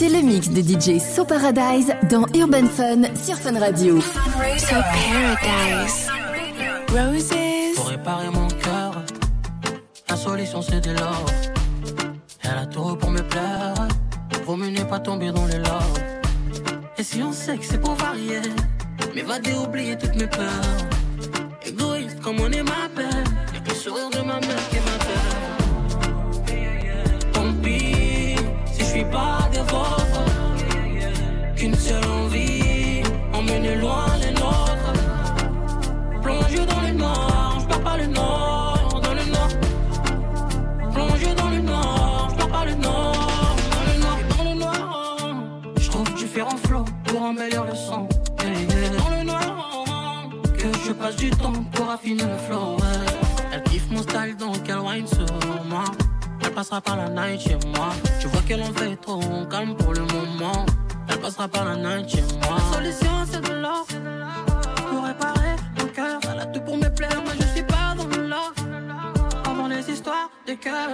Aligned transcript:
C'est 0.00 0.08
le 0.08 0.22
mix 0.22 0.48
de 0.48 0.62
DJ 0.62 0.98
So 0.98 1.26
Paradise 1.26 1.92
dans 2.08 2.24
Urban 2.34 2.64
Fun 2.64 3.02
sur 3.22 3.36
Fun 3.36 3.60
Radio. 3.60 4.00
So 4.00 4.16
Paradise. 4.70 6.08
Roses. 6.88 7.74
Pour 7.76 7.88
réparer 7.88 8.30
mon 8.30 8.48
cœur, 8.48 9.04
la 10.08 10.16
solution 10.16 10.62
c'est 10.62 10.80
de 10.80 10.92
l'or. 10.92 11.26
Elle 12.40 12.56
a 12.62 12.64
tout 12.64 12.96
pour 12.96 13.10
me 13.10 13.20
plaire. 13.20 13.74
Vaut 14.46 14.56
mieux 14.56 14.70
ne 14.70 14.84
pas 14.84 15.00
tomber 15.00 15.32
dans 15.32 15.44
les 15.44 15.58
love. 15.58 15.98
Et 16.96 17.02
si 17.02 17.22
on 17.22 17.32
sait 17.32 17.58
que 17.58 17.64
c'est 17.66 17.78
pour 17.78 17.92
varier, 17.92 18.40
mais 19.14 19.20
va 19.20 19.36
oublier 19.62 19.98
toutes 19.98 20.16
mes 20.16 20.28
peurs. 20.28 20.78
Égoïste 21.66 22.20
comme 22.20 22.40
on 22.40 22.50
est 22.50 22.62
ma 22.62 22.88
belle, 22.96 23.24
y'a 23.52 23.60
que 23.60 23.68
le 23.68 23.74
sourire 23.74 24.08
de 24.08 24.20
ma 24.20 24.40
mère. 24.40 24.79
pour 47.20 47.28
embellir 47.28 47.64
le 47.64 47.74
sang. 47.74 48.08
Yeah, 48.42 48.48
yeah. 48.48 48.96
Dans 48.96 49.10
le 49.10 49.24
noir, 49.24 50.30
que 50.56 50.68
je 50.86 50.92
passe 50.92 51.16
du 51.16 51.28
temps 51.28 51.52
pour 51.74 51.90
affiner 51.90 52.24
le 52.24 52.38
flow. 52.48 52.78
Elle 53.52 53.62
kiffe 53.64 53.90
mon 53.90 54.02
style, 54.02 54.36
donc 54.38 54.56
elle 54.66 54.78
wine 54.78 55.06
sur 55.06 55.26
moi. 55.66 55.84
Elle 56.42 56.52
passera 56.52 56.80
par 56.80 56.96
la 56.96 57.10
night 57.10 57.42
chez 57.42 57.58
moi. 57.76 57.90
Tu 58.20 58.26
vois 58.28 58.40
qu'elle 58.48 58.62
en 58.62 58.72
fait 58.72 58.96
trop, 58.96 59.20
on 59.22 59.44
calme 59.44 59.76
pour 59.76 59.92
le 59.92 60.00
moment. 60.00 60.64
Elle 61.08 61.20
passera 61.20 61.46
par 61.46 61.66
la 61.66 61.76
night 61.76 62.08
chez 62.08 62.22
moi. 62.42 62.56
La 62.56 62.76
solution, 62.76 63.14
c'est 63.30 63.44
de 63.46 63.52
l'or. 63.52 63.86
Pour 64.88 65.04
réparer 65.04 65.56
mon 65.78 65.88
cœur, 65.88 66.20
elle 66.32 66.40
a 66.40 66.46
tout 66.46 66.60
pour 66.60 66.78
me 66.78 66.88
plaire, 66.88 67.22
mais 67.26 67.34
je 67.38 67.46
suis 67.54 67.64
pas 67.64 67.94
dans 67.98 68.06
le 68.16 68.28
love. 68.28 68.54
Avant 69.44 69.68
les 69.68 69.90
histoires 69.90 70.30
de 70.46 70.54
cœur. 70.54 70.88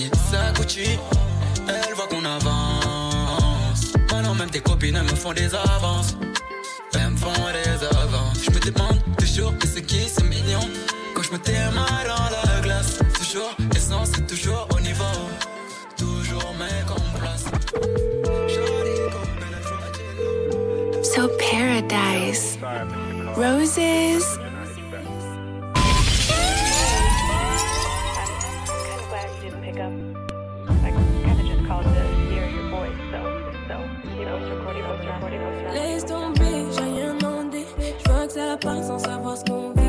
poignée 0.00 0.10
sa 0.30 0.52
Gucci. 0.52 0.98
Elle 1.68 1.94
voit 1.94 2.06
qu'on 2.08 2.24
avance. 2.24 3.92
Maintenant 4.10 4.34
même 4.34 4.50
tes 4.50 4.60
copines 4.60 4.96
elles 4.96 5.02
me 5.02 5.16
font 5.16 5.32
des 5.32 5.54
avances. 5.54 6.16
Elles 6.94 7.10
me 7.10 7.16
font 7.16 7.32
des 7.52 7.86
avances. 7.86 8.44
Je 8.44 8.50
me 8.50 8.60
demande 8.60 8.98
toujours 9.18 9.56
que 9.58 9.66
c'est 9.66 9.82
qui 9.82 10.08
c'est 10.08 10.24
mignon. 10.24 10.68
Quand 11.14 11.22
je 11.22 11.32
me 11.32 11.38
téma 11.38 11.86
dans 12.06 12.52
la 12.52 12.60
glace, 12.60 12.98
toujours 13.18 13.54
essence, 13.76 14.12
toujours 14.28 14.68
au 14.74 14.80
niveau. 14.80 15.04
Toujours 15.96 16.54
mec 16.58 16.90
en 16.90 17.18
place. 17.18 17.44
So 21.02 21.28
paradise. 21.38 22.58
Roses. 23.36 23.99
home. 39.50 39.79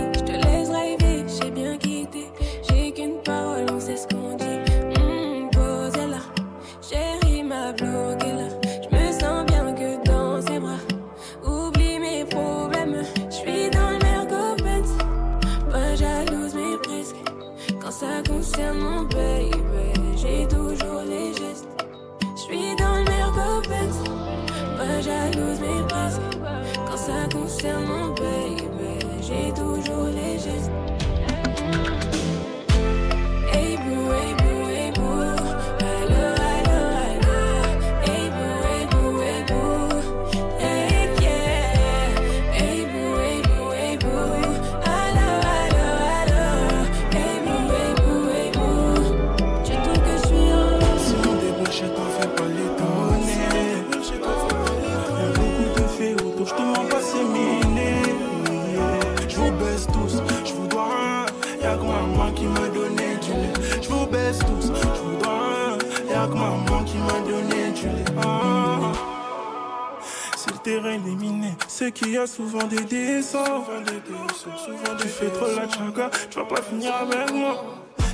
Miné, 70.99 71.53
c'est 71.67 71.91
qu'il 71.91 72.11
y 72.11 72.17
a 72.17 72.27
souvent 72.27 72.63
des 72.63 72.81
dessins. 72.81 73.45
Souvent 73.45 73.81
des 73.81 74.01
dessins, 74.01 74.57
souvent 74.57 74.97
tu 74.99 75.07
fais 75.07 75.29
trop 75.29 75.45
la 75.47 75.69
chaga, 75.69 76.09
tu 76.29 76.39
vas 76.39 76.45
pas 76.45 76.61
finir 76.61 76.93
avec 76.95 77.33
moi. 77.33 77.63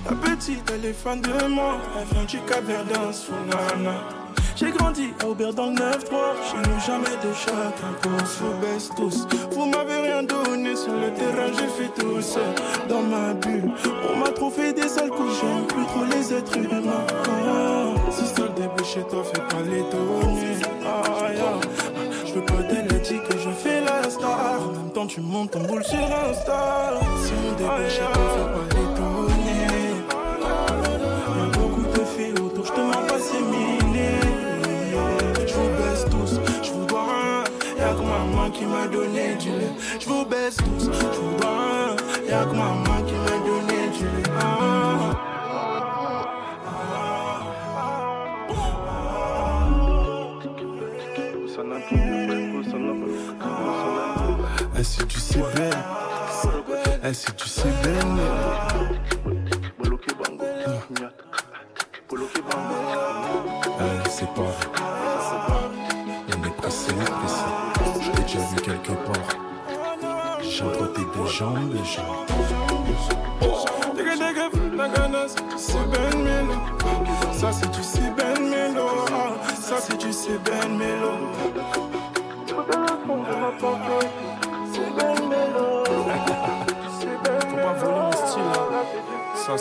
La 0.06 0.16
petite, 0.16 0.72
elle 0.74 0.86
est 0.86 0.94
fan 0.94 1.20
de 1.22 1.48
moi, 1.48 1.78
elle 2.00 2.06
vient 2.16 2.26
du 2.26 2.40
Cap 2.42 2.64
Verdun, 2.64 3.12
Sounana. 3.12 3.96
J'ai 4.56 4.72
grandi 4.72 5.14
à 5.22 5.28
Aubert 5.28 5.54
dans 5.54 5.68
le 5.68 5.76
9-3, 5.76 5.82
chez 6.50 6.58
nous 6.58 6.80
jamais 6.86 7.18
de 7.24 7.34
chacun 7.34 7.94
pour 8.02 8.28
se 8.28 8.44
baisse 8.62 8.90
tous. 8.96 9.28
Vous 9.52 9.66
m'avez 9.66 10.02
rien 10.02 10.24
donné 10.24 10.76
sur 10.76 10.94
le 10.94 11.14
terrain, 11.14 11.52
j'ai 11.54 11.84
fait 11.84 11.94
tout 12.00 12.22
seul 12.22 12.56
dans 12.90 13.02
ma 13.02 13.34
bulle. 13.34 13.72
On 14.12 14.18
m'a 14.18 14.30
trop 14.30 14.50
fait 14.50 14.74
des 14.74 14.88
sales 14.88 15.10
coups, 15.10 15.34
j'aime 15.42 15.66
plus 15.68 15.86
trop 15.86 16.06
les 16.06 16.34
êtres 16.34 16.58
humains. 16.58 17.06
Ah, 17.28 18.12
si 18.12 18.26
ça 18.26 18.44
le 18.44 18.62
débouche 18.62 18.94
chez 18.94 19.04
toi, 19.04 19.24
fais 19.24 19.42
pas 19.42 19.62
l'étonner. 19.62 20.58
Ah, 20.84 21.32
yeah. 21.34 21.77
Pas 22.46 22.62
d'elle 22.70 23.02
dit 23.02 23.20
que 23.28 23.38
je 23.38 23.50
fais 23.50 23.82
la 23.82 24.10
star. 24.10 24.62
En 24.62 24.72
même 24.72 24.92
temps, 24.92 25.08
tu 25.08 25.22
montes 25.22 25.52
ton 25.52 25.62
boule 25.62 25.84
sur 25.84 25.98
Insta. 25.98 27.00
Si 27.24 27.34
on 27.34 27.52
débouche 27.58 27.98
toi, 27.98 28.24
fais 28.70 28.90
pas. 28.96 30.18
Y'a 31.36 31.48
beaucoup 31.58 31.82
de 31.82 32.04
filles 32.06 32.40
autour, 32.40 32.66
je 32.66 32.72
te 32.72 32.80
mens 32.80 33.06
pas, 33.08 33.20
c'est 33.20 33.42
miné. 33.42 34.10
Je 35.48 35.54
vous 35.54 35.70
baisse 35.78 36.06
tous, 36.12 36.40
je 36.64 36.72
vous 36.72 36.86
dois 36.86 37.04
rien. 37.04 37.44
Y'a 37.80 37.94
que 37.94 38.02
maman 38.02 38.50
qui 38.52 38.66
m'a 38.66 38.88
donné 38.88 39.36
du 39.36 39.50
lait. 39.50 39.74
Je 40.00 40.08
vous 40.08 40.26
baisse 40.26 40.58
tous, 40.58 40.86
je 40.86 41.20
vous 41.20 41.38
dois 41.38 41.50
rien. 41.50 41.96
Y'a 42.30 42.46
que 42.46 42.56
maman 42.56 42.87
si 55.38 55.44
tu 55.44 55.50
sais 55.52 56.50
belle, 56.68 57.00
eh, 57.04 57.14
si 57.14 57.32
tu 57.36 57.48
sais 57.50 57.70
belle, 57.84 58.06
eh, 63.80 64.10
c'est 64.10 64.34
pas, 64.34 64.52
on 66.30 66.44
est 66.44 66.56
pressé, 66.58 66.94
pressé. 66.94 67.46
Je 68.02 68.12
t'ai 68.12 68.22
déjà 68.24 68.40
vu 68.40 68.56
quelque 68.56 68.94
part. 69.06 69.30
J'ai 70.42 70.64
emprunté 70.64 71.02
des 71.02 71.28
jambes, 71.30 71.76
jambes. 71.84 72.26
C'est 75.58 75.86
Ben 75.92 76.24
Melo, 76.24 76.56
ça 77.34 77.52
c'est 77.52 77.72
du 77.72 77.84
c'est 77.84 78.10
Ben 78.16 78.50
Melo, 78.50 78.88
Ah, 79.12 79.54
ça 79.54 79.76
c'est 79.80 79.98
du 79.98 80.12
c'est 80.14 80.40
Ben 80.44 80.78
Melo. 80.78 81.12
La 89.48 89.56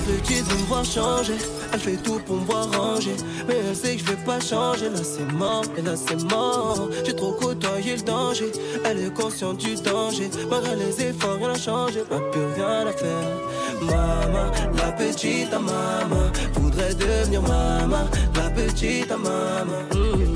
petite 0.00 0.44
veut 0.48 0.58
me 0.58 0.66
voir 0.66 0.84
changer, 0.84 1.36
elle 1.72 1.78
fait 1.78 1.96
tout 1.96 2.18
pour 2.26 2.38
me 2.38 2.44
voir 2.44 2.68
ranger. 2.72 3.14
Mais 3.46 3.54
elle 3.68 3.76
sait 3.76 3.94
que 3.94 4.00
je 4.00 4.04
vais 4.06 4.24
pas 4.24 4.40
changer, 4.40 4.88
là 4.88 4.98
c'est 5.04 5.32
mort, 5.32 5.62
et 5.76 5.82
là 5.82 5.92
c'est 5.94 6.20
mort. 6.24 6.88
J'ai 7.04 7.14
trop 7.14 7.30
côtoyé 7.32 7.94
le 7.94 8.02
danger, 8.02 8.50
elle 8.84 8.98
est 8.98 9.14
consciente 9.14 9.58
du 9.58 9.76
danger. 9.76 10.28
Malgré 10.50 10.74
les 10.74 11.02
efforts, 11.02 11.36
rien 11.36 11.52
n'a 11.52 11.58
changé, 11.58 12.00
pas 12.00 12.18
plus 12.32 12.46
rien 12.56 12.84
à 12.84 12.92
faire. 12.92 13.38
Maman, 13.80 14.50
la 14.76 14.92
petite 14.92 15.54
à 15.54 15.60
maman, 15.60 16.32
voudrait 16.54 16.94
devenir 16.94 17.42
maman, 17.42 18.08
la 18.34 18.50
petite 18.50 19.12
à 19.12 19.16
maman. 19.16 19.82
Mm. 19.94 20.32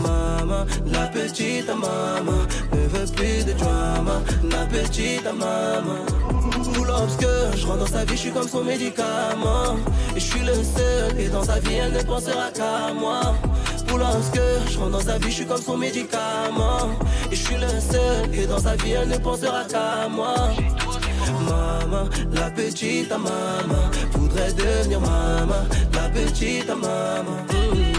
Maman, 0.00 0.64
la 0.86 1.06
petite 1.08 1.68
maman, 1.68 2.46
ne 2.72 2.86
veut 2.88 3.12
plus 3.14 3.44
de 3.44 3.52
drama, 3.52 4.22
la 4.50 4.64
petite 4.64 5.24
maman. 5.24 6.33
Tout 6.74 6.84
lorsque 6.84 7.26
je 7.56 7.66
rentre 7.66 7.78
dans 7.78 7.86
sa 7.86 8.04
vie, 8.04 8.16
je 8.16 8.20
suis 8.20 8.30
comme 8.32 8.48
son 8.48 8.64
médicament. 8.64 9.76
Et 10.16 10.20
je 10.20 10.24
suis 10.24 10.40
le 10.40 10.54
seul, 10.54 11.18
et 11.18 11.28
dans 11.28 11.44
sa 11.44 11.58
vie, 11.60 11.74
elle 11.74 11.92
ne 11.92 12.02
pensera 12.02 12.50
qu'à 12.52 12.92
moi. 12.92 13.20
Pour 13.86 13.98
lorsque 13.98 14.40
je 14.70 14.78
rentre 14.78 14.90
dans 14.90 15.00
sa 15.00 15.18
vie, 15.18 15.30
je 15.30 15.36
suis 15.36 15.46
comme 15.46 15.62
son 15.62 15.76
médicament. 15.76 16.90
Et 17.30 17.36
je 17.36 17.44
suis 17.44 17.56
le 17.56 17.68
seul, 17.68 18.34
et 18.34 18.46
dans 18.46 18.58
sa 18.58 18.74
vie, 18.76 18.92
elle 18.92 19.08
ne 19.08 19.18
pensera 19.18 19.64
qu'à 19.64 20.08
moi. 20.08 20.34
Maman, 21.46 22.08
la 22.32 22.50
petite 22.50 23.10
à 23.12 23.18
maman, 23.18 23.84
voudrait 24.12 24.52
devenir 24.52 25.00
maman, 25.00 25.62
la 25.92 26.08
petite 26.08 26.68
à 26.68 26.74
maman. 26.74 27.38
Mm. 27.50 27.94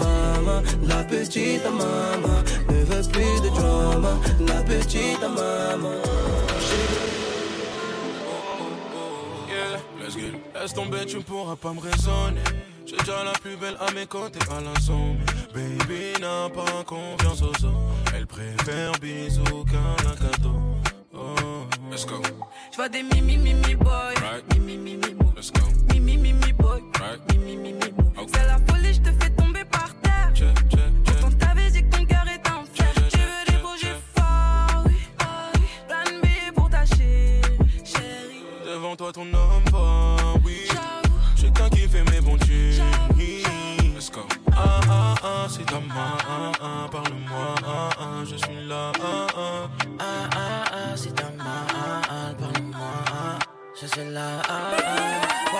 Maman, 0.00 0.62
la 0.88 1.04
petite 1.04 1.66
à 1.66 1.70
maman, 1.70 2.38
ne 2.70 2.84
veut 2.84 3.10
plus 3.10 3.40
de 3.42 3.48
drama, 3.54 4.18
la 4.46 4.62
petite 4.62 5.22
à 5.22 5.28
maman. 5.28 6.04
Laisse 10.16 10.74
tomber, 10.74 11.04
tu 11.06 11.16
ne 11.16 11.22
pourras 11.22 11.56
pas 11.56 11.72
me 11.72 11.80
raisonner. 11.80 12.40
J'ai 12.86 12.96
déjà 12.96 13.24
la 13.24 13.32
plus 13.32 13.56
belle 13.56 13.76
à 13.80 13.90
mes 13.92 14.06
côtés 14.06 14.38
à 14.50 14.60
la 14.60 14.78
somme. 14.80 15.18
Baby 15.52 16.20
n'a 16.20 16.48
pas 16.50 16.84
confiance 16.84 17.42
aux 17.42 17.64
hommes. 17.64 17.92
Elle 18.14 18.26
préfère 18.26 18.92
bisous 19.00 19.64
qu'un 19.64 20.14
cadeau. 20.14 20.60
Oh, 21.14 21.66
let's 21.90 22.06
go. 22.06 22.20
Je 22.70 22.76
vois 22.76 22.88
des 22.88 23.02
mimi 23.02 23.36
mimi 23.36 23.74
boy. 23.74 24.14
Right. 24.20 24.44
Mimi 24.54 24.76
mimi 24.76 25.14
boy. 25.14 25.32
Let's 25.36 25.50
go. 25.50 25.62
Mimi 25.92 26.16
mimi 26.16 26.52
boy. 26.52 26.82
Right. 27.00 27.20
Mimi 27.32 27.56
mimi 27.56 27.90
boy. 27.90 28.26
C'est 28.32 28.46
la 28.46 28.58
folie, 28.68 28.94
je 28.94 29.00
te 29.00 29.10
fais 29.20 29.30
tomber 29.30 29.64
par 29.64 29.88
terre. 30.02 30.30
Check, 30.34 30.56
check, 30.70 30.80
check. 31.04 31.16
Pourtant 31.20 31.36
t'avais 31.38 31.70
dit 31.70 31.82
que 31.82 31.96
ton 31.96 32.04
cœur 32.04 32.24
est 32.28 32.48
en 32.50 32.64
fer. 32.64 32.92
Tu 33.10 33.18
veux 33.18 33.52
des 33.52 33.58
projets 33.58 33.96
forts, 34.16 34.84
oui. 34.86 34.94
oh 35.20 35.24
oui. 35.54 35.66
Plan 35.88 36.18
B 36.22 36.54
pour 36.54 36.68
ta 36.68 36.84
chérie, 36.84 37.40
chérie. 37.84 38.44
Devant 38.66 38.96
toi, 38.96 39.12
ton 39.12 39.22
homme 39.22 39.53
Ah 45.26 45.46
c'est 45.48 45.64
ta 45.64 45.80
main. 45.80 46.88
Parle-moi. 46.92 47.54
Ah 47.66 47.88
ah, 47.98 48.24
je 48.24 48.36
suis 48.36 48.68
là. 48.68 48.92
Ah 49.00 49.26
ah. 49.36 49.68
Ah 49.98 50.28
ah 50.72 50.96
c'est 50.96 51.14
ta 51.14 51.24
main, 51.24 51.66
ah 51.70 52.00
ah, 52.08 52.32
parle-moi, 52.38 52.86
ah, 53.12 53.38
je 53.80 53.86
suis 53.86 54.10
là, 54.12 54.40
ah 54.48 54.52
ah. 54.84 55.56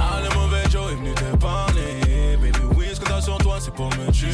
Ah, 0.00 0.20
le 0.22 0.34
mauvais 0.34 0.62
Joe 0.70 0.92
est 0.92 0.94
venu 0.96 1.12
te 1.14 1.36
parler. 1.36 2.36
Baby, 2.40 2.58
oui, 2.76 2.86
ce 2.94 3.00
que 3.00 3.06
t'as 3.06 3.20
sur 3.20 3.38
toi, 3.38 3.56
c'est 3.60 3.74
pour 3.74 3.86
me 3.96 4.10
tuer. 4.12 4.28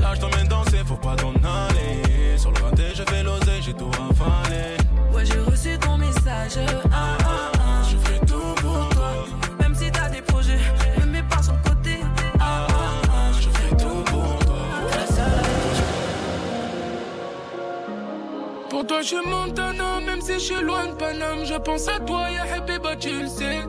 Là, 0.00 0.14
je 0.14 0.20
t'emmène 0.20 0.48
danser, 0.48 0.78
faut 0.84 0.96
pas 0.96 1.16
t'en 1.16 1.30
aller. 1.30 2.36
Sur 2.36 2.50
le 2.52 2.62
raté, 2.62 2.94
je 2.94 3.02
fais 3.04 3.22
l'oseille, 3.22 3.62
j'ai 3.62 3.74
tout 3.74 3.90
avalé. 3.96 4.76
ouais, 5.14 5.24
j'ai 5.24 5.38
reçu 5.40 5.78
ton 5.78 5.87
Paname. 20.98 21.44
Je 21.44 21.54
pense 21.54 21.88
à 21.88 21.98
toi, 22.00 22.30
ya 22.30 22.42
Habiba, 22.54 22.96
tu 22.96 23.10
le 23.20 23.26
sais. 23.28 23.60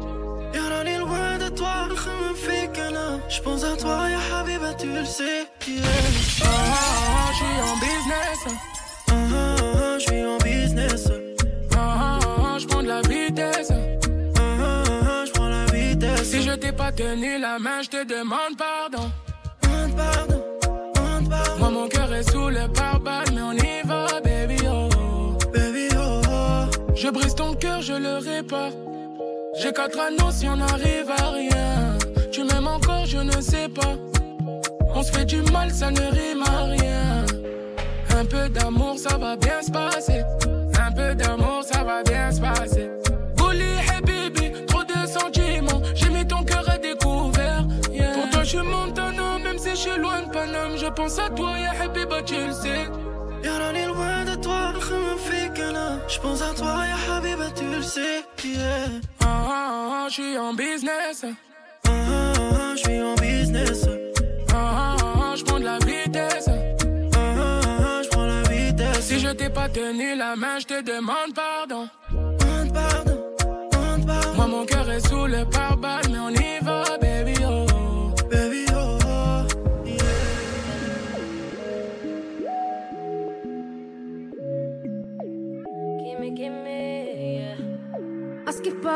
Y'a 0.54 0.92
est 0.92 0.98
loin 0.98 1.38
de 1.38 1.50
toi, 1.50 1.88
me 1.90 2.34
fait 2.36 2.72
qu'un 2.74 2.96
an. 2.96 3.20
Je 3.30 3.42
pense 3.42 3.64
à 3.64 3.76
toi, 3.78 4.10
ya 4.10 4.38
Habiba, 4.38 4.74
tu 4.74 4.88
le 4.88 5.06
sais. 5.06 5.48
Yeah. 5.68 5.84
Ah, 6.42 6.46
ah, 6.46 6.88
ah, 7.10 7.32
je 7.32 7.38
suis 7.38 7.62
en 7.70 7.76
business. 7.88 8.40
Ah, 8.48 9.14
ah, 9.14 9.56
ah, 9.76 9.98
je 10.00 10.04
suis 10.04 10.26
en 10.26 10.38
business. 10.38 11.12
Ah, 11.76 11.78
ah, 11.78 12.20
ah, 12.26 12.58
je 12.58 12.68
prends 12.68 12.84
de 12.84 12.88
la 12.88 13.02
vitesse. 13.02 13.72
Ah, 13.72 14.40
ah, 14.40 14.84
ah, 15.04 15.26
je 15.26 15.32
prends 15.32 15.50
la 15.50 15.66
vitesse. 15.66 16.24
Si 16.32 16.42
je 16.42 16.52
t'ai 16.52 16.72
pas 16.72 16.92
tenu 16.92 17.40
la 17.40 17.60
main, 17.60 17.82
je 17.84 17.90
te 17.90 18.04
demande 18.06 18.58
pardon. 18.58 19.12
Demande 19.62 19.96
pardon. 19.96 20.40
est 22.20 22.32
sous 22.32 22.50
le 22.50 22.68
pare-balles, 22.74 22.99
je 27.90 27.96
le 27.96 28.18
répare. 28.18 28.72
J'ai 29.60 29.72
quatre 29.74 30.00
anneaux 30.00 30.32
si 30.32 30.48
on 30.48 30.60
arrive 30.62 31.10
à 31.10 31.30
rien. 31.32 31.98
Tu 32.32 32.44
m'aimes 32.44 32.68
encore, 32.68 33.06
je 33.06 33.18
ne 33.18 33.42
sais 33.42 33.68
pas. 33.68 33.96
On 34.94 35.02
se 35.02 35.12
fait 35.12 35.26
du 35.26 35.42
mal, 35.52 35.72
ça 35.72 35.90
ne 35.90 36.00
rime 36.00 36.44
à 36.46 36.66
rien. 36.66 37.26
Un 38.16 38.26
peu 38.26 38.48
d'amour, 38.50 38.96
ça 38.98 39.18
va 39.18 39.36
bien 39.36 39.62
se 39.64 39.72
passer. 39.72 40.22
Un 40.88 40.92
peu 40.92 41.16
d'amour, 41.16 41.64
ça 41.64 41.84
va 41.84 42.04
bien 42.04 42.32
se 42.32 42.40
passer. 42.40 42.92
Bully, 43.38 43.74
hey 43.90 44.02
baby, 44.02 44.66
trop 44.68 44.84
de 44.84 45.08
sentiments. 45.08 45.82
J'ai 45.96 46.10
mis 46.10 46.28
ton 46.28 46.44
cœur 46.44 46.66
à 46.70 46.78
découvert. 46.78 47.66
yeah. 47.92 48.14
Pour 48.14 48.30
toi, 48.30 48.44
je 48.44 48.50
suis 48.50 48.58
Montana, 48.60 49.40
même 49.44 49.58
si 49.58 49.72
je 49.72 49.76
suis 49.76 49.98
loin 49.98 50.22
de 50.22 50.30
Paname. 50.32 50.78
Je 50.78 50.88
pense 50.88 51.18
à 51.18 51.30
toi, 51.30 51.58
ya 51.58 51.72
Habiba, 51.84 52.22
tu 52.22 52.36
le 52.36 52.54
sais. 52.54 52.86
Je 56.10 56.20
pense 56.20 56.42
à 56.42 56.54
toi, 56.56 56.76
ya 56.88 57.16
Habiba, 57.16 57.52
tu 57.56 57.66
le 57.66 57.82
sais. 57.82 58.24
Yeah. 58.44 58.88
Ah, 59.22 59.26
ah, 59.26 59.90
ah, 59.92 60.06
je 60.10 60.14
suis 60.14 60.38
en 60.38 60.54
business. 60.54 61.24
Ah, 61.24 61.90
ah, 61.90 62.34
ah, 62.60 62.76
je 62.76 62.80
suis 62.80 63.02
en 63.02 63.16
business. 63.16 63.86
Ah, 64.52 64.56
ah, 64.56 64.96
ah, 65.02 65.36
je 65.36 65.44
prends 65.44 65.60
de 65.60 65.66
la 65.66 65.78
vitesse. 65.80 66.48
Ah, 66.48 67.18
ah, 67.18 67.62
ah, 67.80 68.02
je 68.04 68.10
prends 68.10 68.26
la 68.26 68.42
vitesse. 68.44 69.02
Si 69.02 69.20
je 69.20 69.30
t'ai 69.30 69.50
pas 69.50 69.70
tenu 69.70 70.16
la 70.16 70.36
main, 70.36 70.58
je 70.60 70.66
te 70.66 70.82
demande 70.82 71.34
pardon. 71.36 71.88
Demande 72.12 72.74
pardon, 72.74 73.20
demande 73.72 74.06
pardon. 74.08 74.34
Moi, 74.36 74.48
mon 74.48 74.66
cœur 74.66 74.90
est 74.90 75.08
sous 75.08 75.28
le 75.28 75.46
pare-balles, 75.46 76.10
mais 76.12 76.20
on 76.20 76.30
y 76.30 76.39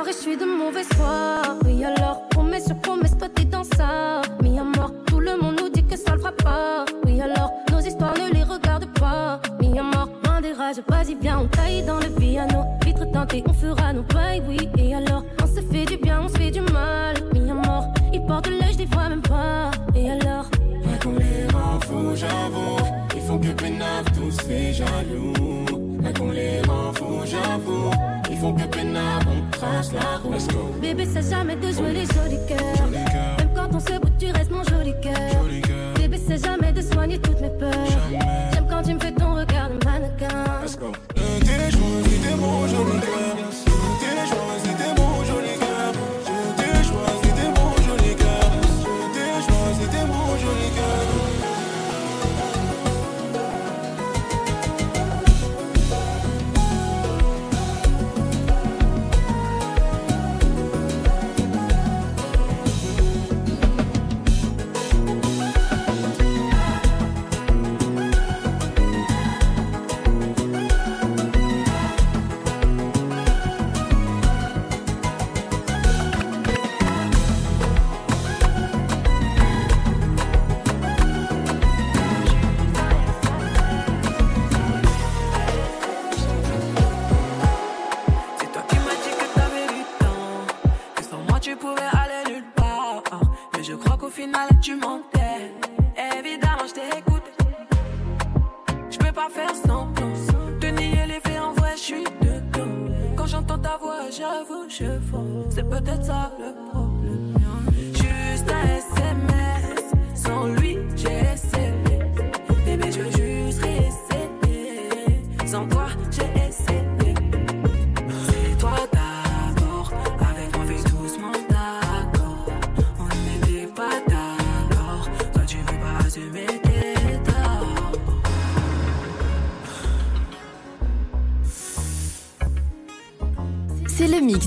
Paraît, 0.04 0.18
je 0.18 0.22
suis 0.22 0.36
de 0.36 0.44
mauvaise 0.44 0.90
foi. 0.98 1.56
Oui, 1.64 1.82
alors, 1.86 2.28
promesse 2.28 2.66
sur 2.66 2.76
promesse, 2.82 3.18
toi 3.18 3.30
t'es 3.34 3.46
dans 3.46 3.64
ça. 3.64 4.22
Mis 4.42 4.60
tout 5.08 5.22
le 5.22 5.38
monde 5.42 5.56
nous 5.62 5.70
dit 5.70 5.86
que 5.86 5.96
ça 5.96 6.12
le 6.12 6.20
fera 6.20 6.34
pas. 6.34 6.84
Oui, 7.06 7.22
alors, 7.22 7.54
nos 7.72 7.80
histoires 7.80 8.14
ne 8.14 8.34
les 8.34 8.44
regarde 8.44 8.86
pas. 9.00 9.40
Mis 9.62 9.80
à 9.80 9.84
mort, 9.84 10.10
des 10.42 10.52
rages, 10.52 10.82
vas-y, 10.90 11.16
viens, 11.22 11.40
on 11.40 11.48
taille 11.48 11.84
dans 11.84 12.00
le 12.00 12.10
piano. 12.20 12.66
Vitre 12.84 13.10
teintée, 13.14 13.46
on 13.48 13.54
fera 13.54 13.94
nos 13.94 14.04
bails, 14.04 14.44
oui. 14.46 14.70
Et 14.78 14.94
alors, 14.94 15.24
on 15.42 15.48
se 15.48 15.62
fait 15.72 15.86
du 15.86 15.96
bien, 15.96 16.20
on 16.24 16.28
se 16.28 16.38
fait 16.38 16.52
du 16.52 16.60
mal. 16.60 17.16
Mis 17.34 17.50
à 17.50 17.54
mort, 17.54 17.88
ils 18.12 18.26
portent 18.26 18.50
l'œil, 18.50 18.74
je 18.74 18.80
les 18.80 18.86
vois 18.88 19.08
même 19.08 19.22
pas. 19.22 19.72
Et 19.96 20.12
alors, 20.12 20.50
Pas 20.84 20.98
qu'on 21.02 21.14
les 21.14 21.48
rend 21.54 21.80
fous, 21.80 22.14
j'avoue. 22.14 22.86
Ils 23.16 23.22
font 23.22 23.40
que 23.40 23.52
pénave, 23.52 24.06
tous 24.14 24.32
ces 24.32 24.74
jaloux. 24.74 25.66
Pas 26.04 26.12
qu'on 26.20 26.32
les 26.32 26.60
rend 26.64 26.92
fous, 26.94 27.22
j'avoue. 27.24 27.92
Ils 28.30 28.38
font 28.38 28.54
que 28.54 28.64
pénave, 28.64 29.24
on 29.28 29.43
trace 29.64 29.94
la 29.94 30.18
route. 30.18 30.82
Bébé, 30.82 31.08
c'est 31.12 31.30
jamais 31.30 31.56
de 31.56 31.72
jouer 31.72 31.94
les 31.94 32.06
jolis 32.06 32.46
cœurs. 32.48 32.88
Même 32.92 33.50
quand 33.56 33.70
on 33.74 33.80
se 33.80 34.00
bouge, 34.00 34.12
tu 34.20 34.32
restes 34.32 34.52
mon 34.52 34.64
joli 34.64 34.94
cœur. 35.02 35.14
joli 35.42 35.62
cœur. 35.62 35.94
Bébé, 35.96 36.20
c'est 36.28 36.44
jamais 36.44 36.72
de 36.72 36.82
soigner 36.82 37.20
toutes 37.20 37.42
mes 37.42 37.50
peurs. 37.50 37.72
Jamais. 37.86 38.53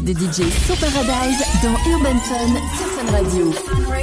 De 0.07 0.13
DJ 0.13 0.49
So 0.67 0.75
Paradise 0.77 1.43
dans 1.65 1.77
Urban 1.91 2.17
Fun 2.21 2.55
sur 2.77 2.87
Fun 2.87 3.11
Radio. 3.11 3.96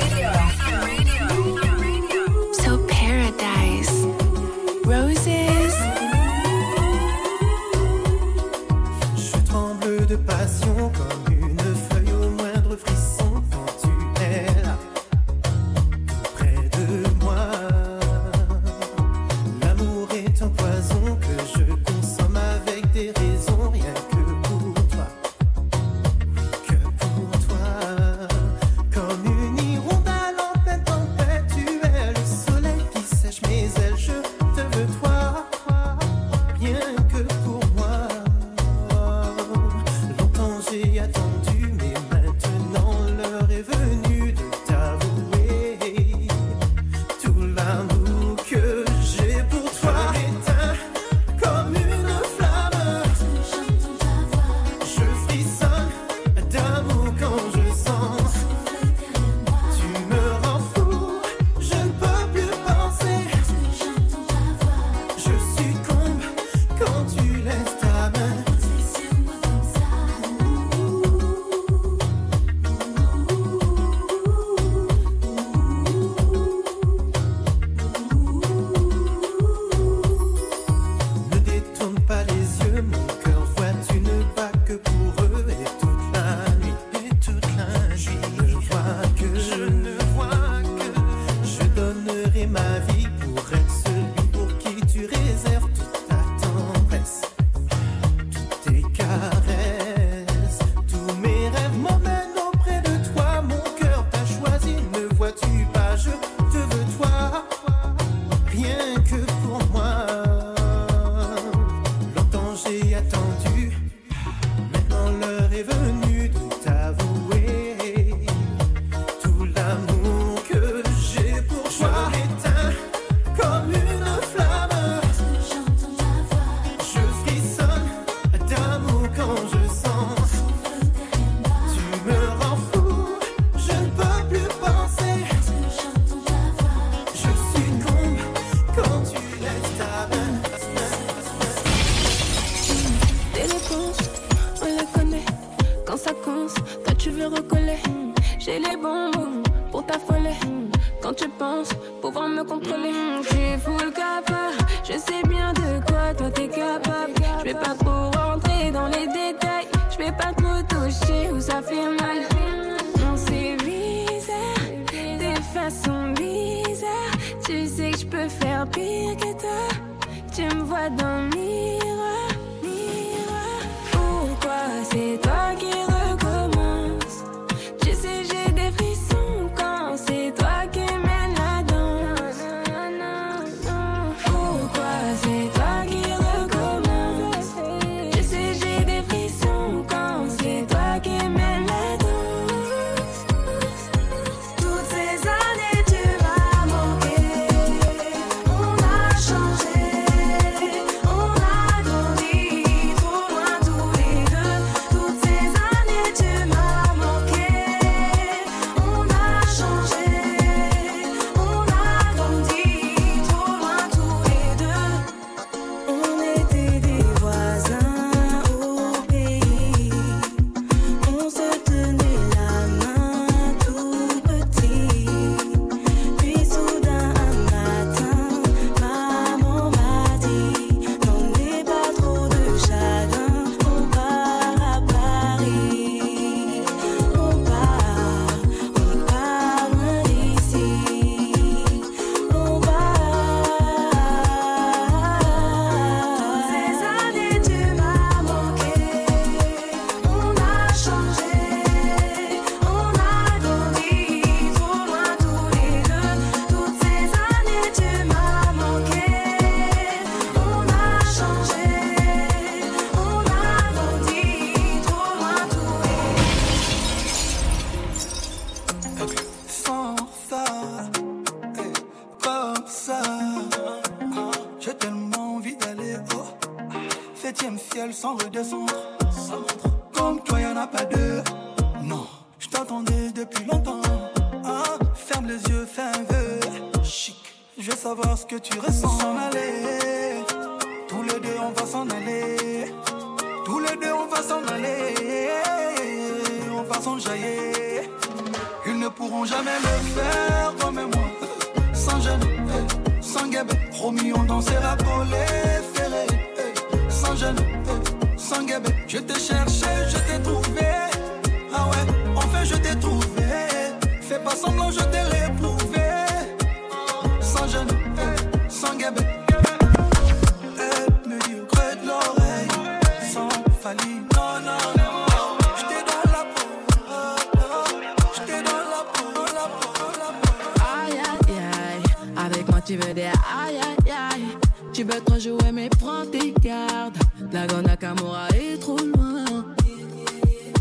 tu 332.65 332.77
veux 332.77 332.93
des 332.93 333.03
aïe 333.03 333.57
aïe 333.57 333.91
aïe. 333.91 334.37
Tu 334.71 334.83
veux 334.83 334.99
trop 335.01 335.19
jouer, 335.19 335.51
mais 335.51 335.69
prends 335.69 336.05
tes 336.05 336.33
gardes. 336.41 336.97
La 337.31 337.45
Nakamura 337.45 338.27
est 338.29 338.59
trop 338.59 338.77
loin. 338.77 339.25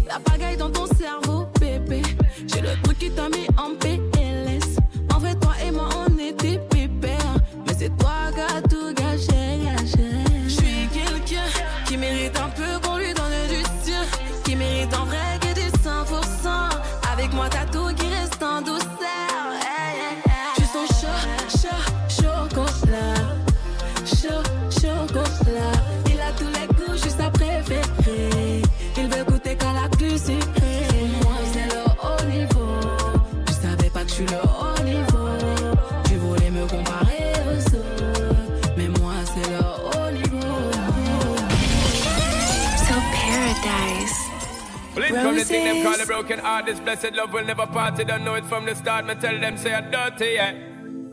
La 0.08 0.18
pagaille 0.18 0.56
dans 0.56 0.70
ton 0.70 0.86
cerveau, 0.86 1.46
bébé. 1.60 2.02
J'ai 2.46 2.60
le 2.60 2.70
truc 2.82 2.98
qui 2.98 3.10
t'a 3.10 3.28
mis 3.28 3.46
en 3.56 3.74
PLS. 3.78 4.76
En 5.14 5.18
vrai, 5.18 5.34
toi 5.36 5.52
et 5.66 5.70
moi, 5.70 5.88
on 5.96 6.18
était 6.18 6.58
pépères. 6.70 7.36
Mais 7.66 7.74
c'est 7.78 7.96
toi 7.96 8.30
qui 8.34 8.40
as 8.40 8.62
tout 8.62 8.92
gâché, 8.94 9.60
gâché. 9.64 10.10
Je 10.44 10.50
suis 10.50 10.88
quelqu'un 10.92 11.46
qui 11.86 11.96
mérite 11.96 12.36
un 12.36 12.48
peu 12.50 12.86
qu'on 12.86 12.96
lui 12.96 13.14
donne 13.14 13.48
du 13.48 13.62
sien. 13.82 14.02
Qui 14.44 14.56
mérite 14.56 14.92
en 14.94 15.04
vrai. 15.04 15.31
please. 45.82 45.96
Call 45.96 45.98
the 45.98 46.06
broken 46.06 46.38
heart, 46.38 46.66
this 46.66 46.80
blessed 46.80 47.12
love 47.14 47.32
will 47.32 47.44
never 47.44 47.66
part. 47.66 47.96
They 47.96 48.04
don't 48.04 48.24
know 48.24 48.34
it 48.34 48.46
from 48.46 48.66
the 48.66 48.74
start. 48.74 49.06
Me 49.06 49.14
tell 49.14 49.38
them 49.38 49.56
say 49.56 49.74
I'm 49.74 49.90
dirty, 49.90 50.32
yeah. 50.34 50.54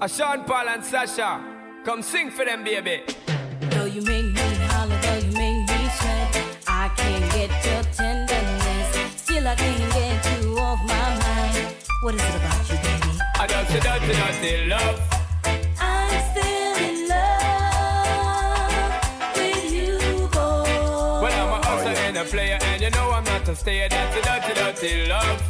A 0.01 0.07
Sean 0.07 0.43
Paul 0.45 0.69
and 0.69 0.83
Sasha, 0.83 1.43
come 1.83 2.01
sing 2.01 2.31
for 2.31 2.45
them, 2.45 2.63
baby. 2.63 3.03
Though 3.71 3.85
you 3.85 4.01
make 4.03 4.25
me 4.25 4.55
holler, 4.71 4.97
though 5.01 5.17
you 5.17 5.31
make 5.33 5.67
me 5.67 5.89
sweat, 5.99 6.57
I 6.67 6.89
can't 6.95 7.31
get 7.33 7.51
your 7.65 7.83
tenderness. 7.93 9.21
Still, 9.21 9.47
I 9.47 9.55
can't 9.55 9.93
get 9.93 10.41
you 10.41 10.57
off 10.57 10.79
my 10.85 11.09
mind. 11.19 11.75
What 12.01 12.15
is 12.15 12.21
it 12.21 12.35
about 12.35 12.69
you, 12.69 12.77
baby? 12.77 13.19
I 13.35 13.47
just 13.47 13.71
say 13.71 13.79
dirty, 13.79 14.13
dirty 14.13 14.67
love. 14.67 15.18
to 23.49 23.55
stay 23.55 23.81
a 23.81 23.89
dirty, 23.89 24.21
dirty, 24.21 24.53
dirty 24.53 25.07
love. 25.07 25.41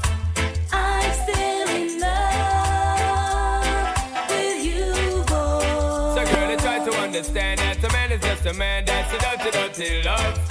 I'm 0.72 1.14
still 1.14 1.68
in 1.68 2.00
love 2.00 3.60
with 4.30 4.64
you, 4.64 5.24
boy. 5.28 6.16
So 6.16 6.24
girl, 6.32 6.50
I 6.50 6.56
try 6.60 6.80
to 6.86 6.92
understand 6.98 7.60
that 7.60 7.84
a 7.84 7.92
man 7.92 8.12
is 8.14 8.22
just 8.22 8.46
a 8.46 8.54
man. 8.54 8.86
That's 8.86 9.14
a 9.14 9.18
dirty, 9.18 9.52
dirty 9.52 10.04
love. 10.04 10.49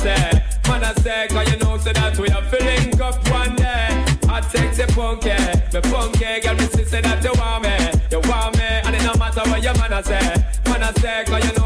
say, 0.00 0.42
man 0.66 0.82
I 0.84 0.94
say, 0.94 1.28
cause 1.28 1.50
you 1.50 1.58
know 1.58 1.76
so 1.76 1.92
that 1.92 2.18
we 2.18 2.28
are 2.28 2.44
filling 2.44 3.00
up 3.00 3.16
one 3.30 3.54
day. 3.56 3.88
I 4.28 4.40
take 4.40 4.72
the 4.74 4.86
punky, 4.96 5.36
the 5.70 5.80
punky, 5.92 6.40
girl, 6.40 6.54
me 6.56 6.66
say 6.84 7.00
that 7.02 7.22
you 7.22 7.32
want 7.36 7.64
me, 7.64 7.76
you 8.10 8.20
want 8.28 8.56
me, 8.56 8.64
and 8.64 8.96
it 8.96 9.02
no 9.04 9.14
matter 9.20 9.44
what 9.50 9.62
your 9.62 9.74
man 9.74 9.92
I 9.92 10.02
say, 10.02 10.26
man 10.66 10.82
I 10.82 10.92
say, 10.94 11.24
cause 11.26 11.44
you 11.44 11.52
know 11.58 11.59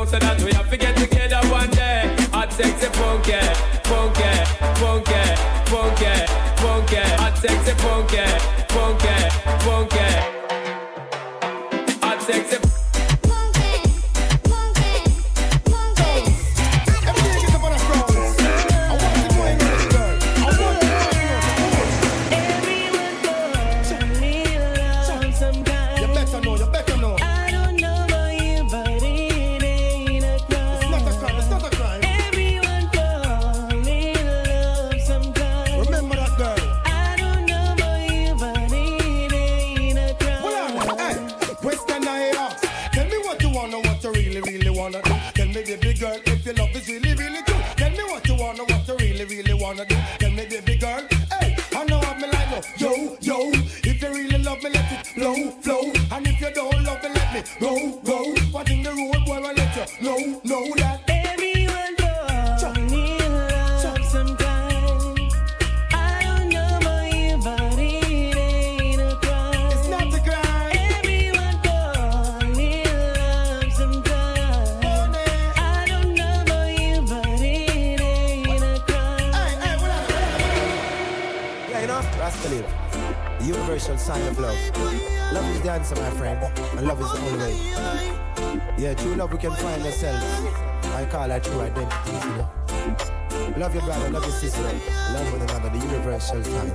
Yeah, 81.74 81.80
you 81.80 81.86
know, 81.88 82.02
the 83.40 83.44
universal 83.44 83.98
sign 83.98 84.22
of 84.28 84.38
love. 84.38 84.56
Love 85.32 85.50
is 85.50 85.60
the 85.60 85.72
answer, 85.72 85.96
my 85.96 86.10
friend, 86.10 86.38
and 86.78 86.86
love 86.86 87.00
is 87.00 87.10
the 87.10 87.18
only 87.18 87.38
way. 87.38 87.56
Yeah, 88.78 88.94
true 88.94 89.16
love 89.16 89.32
we 89.32 89.38
can 89.38 89.50
find 89.50 89.82
ourselves. 89.82 90.24
I 90.94 91.04
call 91.10 91.26
that 91.26 91.42
true 91.42 91.60
identity, 91.60 92.12
you 92.12 92.36
know. 92.36 92.48
Love 93.58 93.74
your 93.74 93.82
brother, 93.82 94.08
love 94.10 94.22
your 94.22 94.32
sister, 94.32 94.62
love 94.62 95.32
one 95.32 95.42
another, 95.42 95.68
the 95.70 95.84
universal 95.84 96.44
sign. 96.44 96.72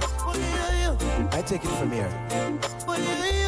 I 1.32 1.42
take 1.44 1.64
it 1.64 1.70
from 1.70 1.92
here. 1.94 3.39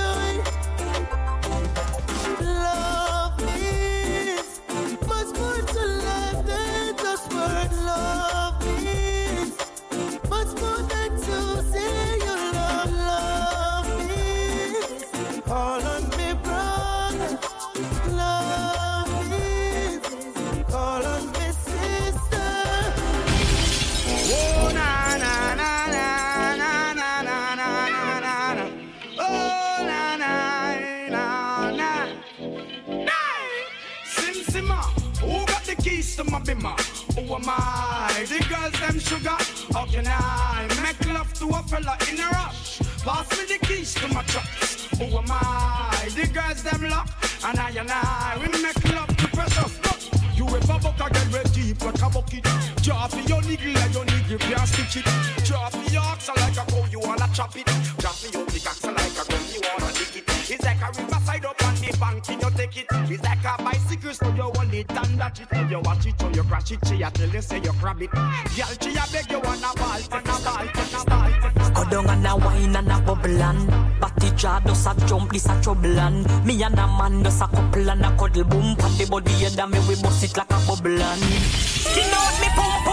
I? 37.47 38.25
The 38.27 38.39
girls 38.49 38.79
them 38.79 38.99
sugar. 38.99 39.37
How 39.73 39.85
can 39.85 40.05
I 40.07 40.67
make 40.83 41.13
love 41.13 41.33
to 41.35 41.47
a 41.49 41.63
fella 41.63 41.97
in 42.09 42.19
a 42.19 42.27
rush? 42.29 42.79
Pass 43.03 43.29
me 43.37 43.45
the 43.45 43.65
keys 43.65 43.93
to 43.95 44.07
my 44.09 44.23
trucks. 44.23 44.87
Who 44.97 45.05
am 45.05 45.25
I? 45.29 46.09
The 46.13 46.27
girls 46.27 46.63
them 46.63 46.89
lock, 46.89 47.09
and 47.45 47.59
I 47.59 47.69
and 47.71 47.89
I 47.91 48.37
we 48.39 48.47
make 48.61 48.83
love 48.93 49.15
to 49.15 49.27
precious. 49.29 49.73
Look, 49.85 50.37
you 50.37 50.45
ever 50.45 50.79
buck 50.79 50.99
a 50.99 51.09
girl 51.13 51.31
with 51.31 51.53
deep 51.53 51.83
like 51.83 52.01
a 52.01 52.09
bucket? 52.09 52.43
Drop 52.83 53.13
your 53.27 53.41
niggle 53.41 53.73
like 53.73 53.93
your 53.93 54.05
niggle 54.05 54.37
can't 54.37 54.67
stitch 54.67 54.97
it. 54.97 55.45
Drop 55.45 55.73
your 55.91 56.03
ox 56.03 56.27
like 56.29 56.57
a 56.57 56.65
cow, 56.69 56.85
you 56.91 56.99
wanna 56.99 57.29
chop 57.33 57.55
it. 57.55 57.65
Drop 57.97 58.15
your 58.23 58.45
pickaxe 58.45 58.83
like 58.83 58.97
a 58.97 59.23
gun, 59.29 59.41
you 59.53 59.61
wanna 59.63 59.93
dig 59.93 60.17
it. 60.17 60.30
It's 60.51 60.65
like 60.65 60.81
a 60.81 60.87
riverside 61.01 61.45
up 61.45 61.63
on 61.63 61.75
the 61.75 61.97
bank, 61.97 62.27
and 62.27 62.41
you 62.43 62.49
take 62.57 62.77
it. 62.77 62.85
It's 63.09 63.23
like 63.23 63.39
a 63.39 63.63
bicycle, 63.63 64.13
so 64.13 64.27
you 64.35 64.41
hold 64.41 64.73
it 64.73 64.91
and 64.91 65.17
that 65.17 65.39
it. 65.39 65.47
So 65.49 65.61
you 65.61 65.79
watch 65.79 66.05
it, 66.05 66.19
so 66.19 66.27
you 66.27 66.43
crash 66.43 66.71
it, 66.71 66.79
she 66.85 67.01
a 67.01 67.09
tell 67.09 67.29
you 67.29 67.41
say 67.41 67.61
you 67.61 67.71
grab 67.79 68.01
it. 68.01 68.11
Girl, 68.11 68.75
she 68.81 68.91
a 68.91 69.03
beg 69.13 69.31
you 69.31 69.39
wanna 69.39 69.71
ball, 69.79 70.01
wanna 70.11 70.35
ball, 70.43 70.67
wanna 70.75 71.05
ball. 71.07 71.71
Go 71.73 71.89
down 71.89 72.09
and 72.09 72.27
a 72.27 72.35
wine 72.35 72.75
and 72.75 72.91
a 72.91 72.99
bubble 72.99 73.41
and 73.41 73.67
Batty 74.01 74.31
jaw 74.35 74.59
does 74.59 74.85
a 74.85 74.93
jump, 75.07 75.31
this 75.31 75.45
a 75.47 75.61
trouble 75.61 75.99
and 75.99 76.45
Me 76.45 76.61
and 76.61 76.77
a 76.77 76.85
man 76.85 77.23
does 77.23 77.39
a 77.39 77.47
couple 77.47 77.89
and 77.89 78.05
a 78.05 78.17
cuddle 78.17 78.43
boom 78.43 78.75
Pan 78.75 78.97
the 78.97 79.07
body 79.09 79.45
and 79.45 79.71
me 79.71 79.79
we 79.87 79.95
bust 80.01 80.23
it 80.23 80.35
like 80.35 80.51
a 80.51 80.59
bubble 80.67 81.01
and 81.01 81.21
Skin 81.21 82.13
out 82.13 82.41
me 82.41 82.47
pum 82.55 82.90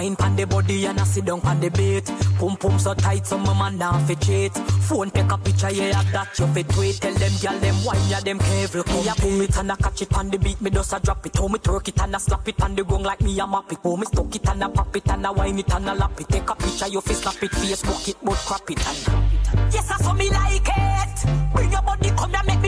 Wine 0.00 0.16
pan 0.16 0.34
the 0.34 0.46
body 0.46 0.86
and 0.86 0.98
I 0.98 1.04
sit 1.04 1.26
down 1.26 1.42
pan 1.42 1.60
the 1.60 1.68
bait 1.68 2.06
Pum 2.38 2.56
pum 2.56 2.78
so 2.78 2.94
tight 2.94 3.26
so 3.26 3.36
my 3.36 3.52
man 3.52 3.76
now 3.76 3.98
fi 4.06 4.14
cheat. 4.14 4.54
Phone 4.88 5.10
take 5.10 5.30
a 5.30 5.36
picture 5.36 5.70
yeah 5.70 6.02
that 6.12 6.38
you 6.38 6.46
fit 6.54 6.68
tweet. 6.70 6.96
Tell 7.02 7.12
them 7.12 7.32
girl 7.42 7.58
them 7.60 7.84
wine 7.84 8.08
ya 8.08 8.20
them 8.20 8.38
careful. 8.38 8.82
Me 8.94 9.08
a 9.08 9.14
boom 9.20 9.42
it 9.42 9.58
and 9.58 9.70
I 9.70 9.76
catch 9.76 10.00
it 10.00 10.14
on 10.16 10.30
the 10.30 10.38
beat. 10.38 10.58
Me 10.62 10.70
just 10.70 10.94
a 10.94 11.00
drop 11.00 11.26
it 11.26 11.36
How 11.36 11.48
me 11.48 11.58
twerk 11.58 11.88
it 11.88 12.00
and 12.00 12.16
a 12.16 12.18
slap 12.18 12.48
it 12.48 12.62
on 12.62 12.74
the 12.74 12.82
gong 12.82 13.02
like 13.02 13.20
me 13.20 13.38
a 13.38 13.46
map 13.46 13.70
it. 13.70 13.78
How 13.84 13.94
me 13.94 14.06
stuck 14.06 14.34
it 14.34 14.48
and 14.48 14.62
a 14.62 14.70
pop 14.70 14.96
it 14.96 15.06
and 15.06 15.26
a 15.26 15.32
wine 15.34 15.58
it 15.58 15.74
and 15.74 15.90
a 15.90 15.94
lap 15.94 16.18
it. 16.18 16.28
Take 16.30 16.48
a 16.48 16.54
picture 16.54 16.88
you 16.88 17.02
fi 17.02 17.12
snap 17.12 17.42
it. 17.42 17.50
Facebook 17.50 18.08
it 18.08 18.16
but 18.24 18.38
crap 18.38 18.70
it 18.70 18.80
and 18.88 19.74
Yes 19.74 19.90
I 19.90 19.98
saw 19.98 20.14
me 20.14 20.30
like 20.30 20.66
it. 20.66 21.52
Bring 21.52 21.72
your 21.72 21.82
body 21.82 22.08
come 22.16 22.34
and 22.34 22.46
make 22.46 22.59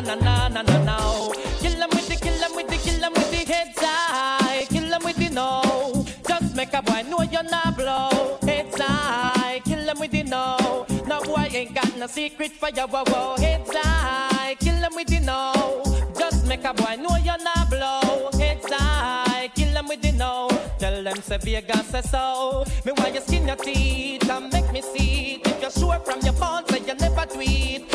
na 0.00 0.14
na 0.14 0.14
na 0.14 0.48
na 0.48 0.62
na 0.62 0.62
na 0.62 0.78
na. 0.84 0.96
Kill 1.60 1.76
them 1.78 1.90
with 1.90 2.08
the 2.08 2.16
kill 2.16 2.38
them 2.38 2.54
with 2.54 2.68
the 2.68 2.76
kill 2.76 3.00
them 3.00 3.12
with 3.14 3.30
the 3.30 3.52
heads 3.52 3.78
high. 3.78 4.64
Kill 4.68 4.88
them 4.88 5.02
with 5.02 5.16
the 5.16 5.28
no. 5.30 6.04
Just 6.28 6.54
make 6.54 6.72
a 6.72 6.82
boy 6.82 7.02
know 7.08 7.22
you're 7.22 7.42
not 7.42 7.76
blow. 7.76 8.38
Heads 8.42 8.80
high. 8.80 9.60
Kill 9.64 9.84
them 9.84 9.98
with 9.98 10.12
the 10.12 10.22
no. 10.22 10.86
No 11.06 11.20
boy 11.22 11.48
ain't 11.52 11.74
got 11.74 11.96
no 11.96 12.06
secret 12.06 12.52
for 12.52 12.70
your 12.70 12.86
wow 12.86 13.04
wow. 13.08 13.36
Heads 13.38 13.70
high. 13.72 14.54
Kill 14.60 14.78
them 14.80 14.94
with 14.94 15.08
the 15.08 15.20
no. 15.20 15.82
Just 16.18 16.46
make 16.46 16.64
a 16.64 16.72
boy 16.74 16.96
know 16.96 17.16
you're 17.16 17.42
not 17.42 17.68
blow. 17.68 18.30
Heads 18.38 18.66
high. 18.70 19.50
Kill 19.54 19.72
them 19.72 19.88
with 19.88 20.02
the 20.02 20.12
no. 20.12 20.48
Tell 20.78 21.02
them 21.02 21.20
say 21.22 21.38
Vegas 21.38 21.86
say 21.88 22.02
so. 22.02 22.64
Me 22.84 22.92
why 22.92 23.08
you 23.08 23.20
skin 23.20 23.48
your 23.48 23.56
teeth 23.56 24.30
and 24.30 24.52
make 24.52 24.70
me 24.72 24.80
see 24.80 25.34
it. 25.42 25.46
If 25.46 25.60
you're 25.60 25.70
sure 25.72 25.98
from 26.04 26.20
your 26.20 26.34
bones 26.34 26.68
say 26.70 26.78
you 26.86 26.94
never 26.94 27.26
tweet. 27.26 27.87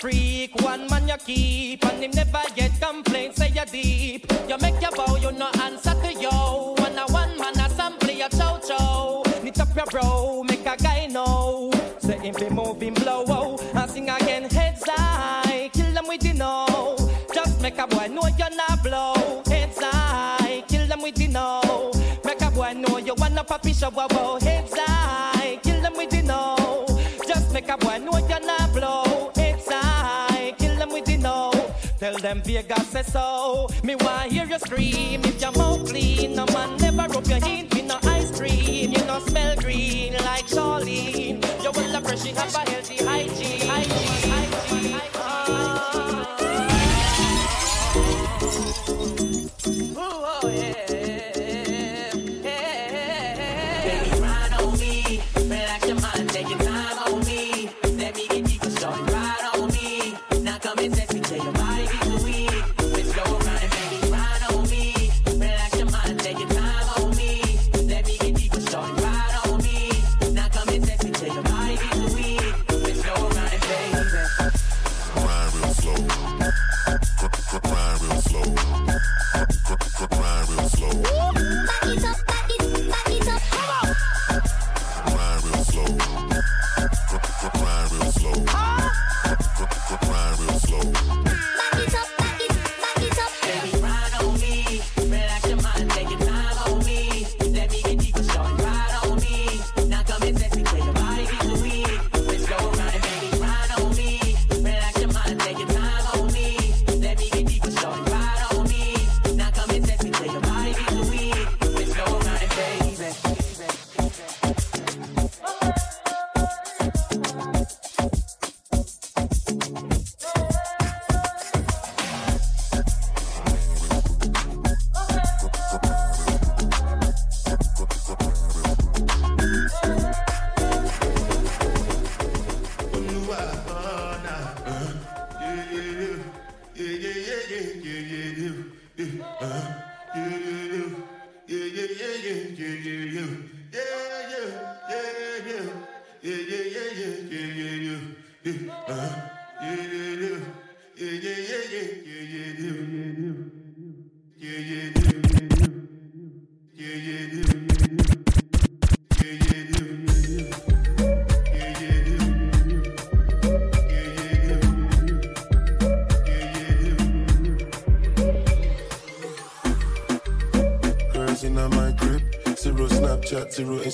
Freak, 0.00 0.54
one 0.62 0.88
man 0.88 1.06
you 1.06 1.16
keep. 1.18 1.84
And 1.84 2.02
him 2.02 2.10
never 2.12 2.42
yet 2.56 2.72
complain, 2.80 3.32
say 3.34 3.50
you 3.50 3.64
deep. 3.66 4.26
You 4.48 4.56
make 4.58 4.80
your 4.80 4.90
bow, 4.92 5.16
you 5.16 5.32
no 5.32 5.48
answer 5.62 5.94
to 5.94 6.12
yo. 6.14 6.74
And 6.78 6.98
a 6.98 7.04
one 7.12 7.36
man 7.38 7.58
assembly 7.60 8.22
a 8.22 8.28
chow 8.28 8.58
chow. 8.58 9.22
Knit 9.42 9.60
up 9.60 9.74
your 9.76 9.86
bro, 9.86 10.42
make 10.44 10.66
a 10.66 10.76
guy 10.76 11.06
know. 11.06 11.70
Say 11.98 12.18
him 12.18 12.34
be 12.34 12.48
moving 12.48 12.94
blow, 12.94 13.24
oh. 13.28 13.58
And 13.74 13.90
sing 13.90 14.08
again, 14.08 14.44
heads 14.44 14.82
high. 14.86 15.70
Kill 15.72 15.92
them 15.92 16.08
with 16.08 16.22
the 16.22 16.32
no. 16.32 16.96
Just 17.34 17.60
make 17.60 17.78
a 17.78 17.86
boy 17.86 18.08
know 18.08 18.26
you're 18.38 18.56
not 18.56 18.82
blow. 18.82 19.42
Heads 19.46 19.78
high, 19.80 20.64
kill 20.68 20.86
them 20.86 21.02
with 21.02 21.14
the 21.14 21.28
no. 21.28 21.92
Make 22.24 22.42
a 22.42 22.50
boy 22.50 22.72
know 22.72 22.98
you 22.98 23.14
wanna 23.16 23.44
puppy 23.44 23.72
show, 23.72 23.90
wow, 23.90 24.08
wow. 24.10 24.38
Heads 24.40 24.72
high, 24.74 24.99
them 32.30 32.42
Vegas 32.42 32.86
say 32.86 33.02
so. 33.02 33.68
Me 33.82 33.96
want 33.96 34.30
hear 34.30 34.44
you 34.44 34.58
scream 34.60 35.20
if 35.24 35.40
your 35.40 35.50
mouth 35.52 35.84
clean. 35.88 36.36
No 36.36 36.46
man 36.46 36.76
never 36.76 37.08
rub 37.12 37.26
your 37.26 37.40
hint 37.44 37.74
with 37.74 37.86
no 37.86 37.98
ice 38.04 38.30
cream. 38.38 38.92
You 38.92 39.04
no 39.06 39.18
smell 39.18 39.56
green 39.56 40.12
like 40.28 40.46
Charlene. 40.46 41.42
You 41.64 41.70
will 41.72 41.94
appreciate 41.96 42.36
have 42.36 42.54
a 42.54 42.70
healthy 42.70 43.04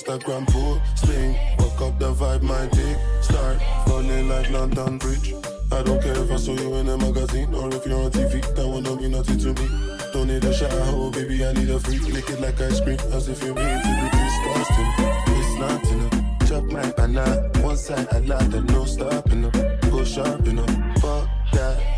Instagram 0.07 0.47
posting. 0.47 1.33
walk 1.59 1.81
up 1.81 1.99
the 1.99 2.13
vibe, 2.13 2.41
my 2.41 2.65
dick. 2.67 2.97
Start 3.21 3.57
running 3.87 4.29
like 4.29 4.49
London 4.49 4.97
Bridge. 4.97 5.33
I 5.71 5.83
don't 5.83 6.01
care 6.01 6.17
if 6.17 6.31
I 6.31 6.37
saw 6.37 6.53
you 6.53 6.75
in 6.75 6.87
a 6.87 6.97
magazine 6.97 7.53
or 7.53 7.67
if 7.73 7.85
you're 7.85 7.99
on 7.99 8.11
TV. 8.11 8.41
That 8.55 8.65
will 8.65 8.81
not 8.81 9.01
mean 9.01 9.11
nothing 9.11 9.37
to 9.39 9.47
me. 9.49 9.67
Don't 10.13 10.27
need 10.27 10.43
a 10.45 10.53
shower, 10.53 10.69
oh 10.71 11.11
baby, 11.11 11.45
I 11.45 11.51
need 11.53 11.69
a 11.69 11.79
freak. 11.79 12.07
Lick 12.07 12.29
it 12.29 12.39
like 12.39 12.59
ice 12.61 12.79
cream, 12.79 12.97
as 13.11 13.27
if 13.27 13.43
you're 13.43 13.53
meant 13.53 13.83
to 13.83 13.89
be 13.89 14.07
disgusting. 14.15 14.89
It's 15.35 15.59
not 15.59 15.83
enough. 15.91 16.47
Chop 16.47 16.63
my 16.71 16.91
banana, 16.93 17.49
one 17.61 17.77
side 17.77 18.07
I 18.11 18.19
like 18.19 18.49
the 18.49 18.61
no 18.61 18.85
stopping 18.85 19.45
up. 19.45 19.53
Go 19.91 20.05
sharp 20.05 20.47
enough. 20.47 21.01
Fuck 21.01 21.27
that. 21.51 21.96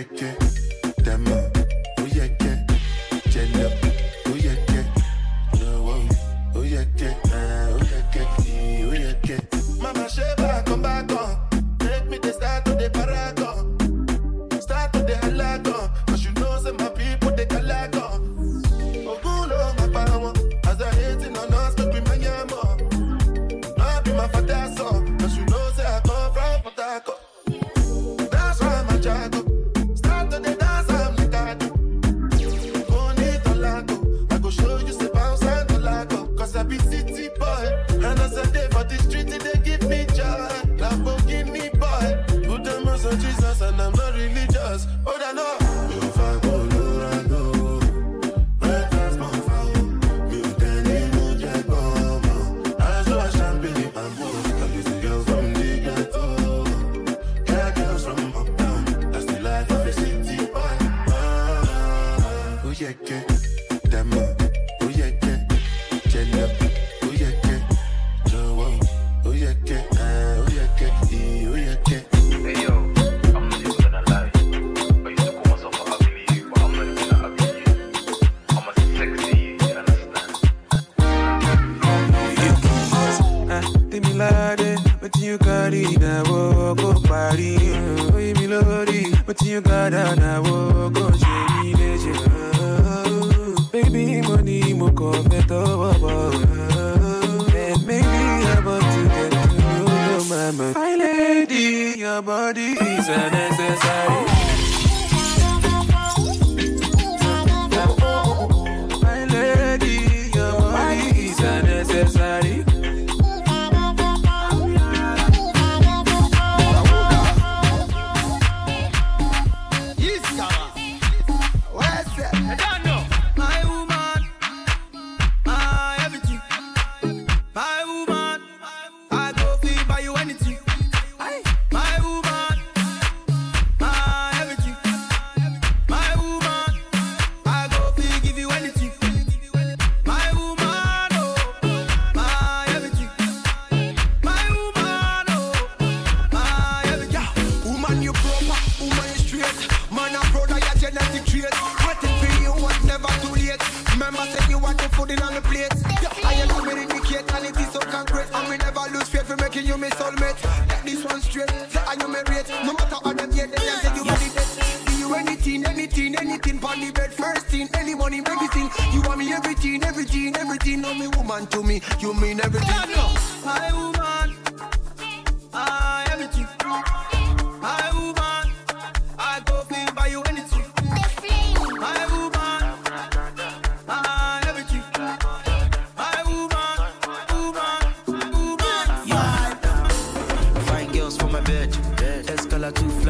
yeah, 0.00 0.34
yeah. 0.40 0.49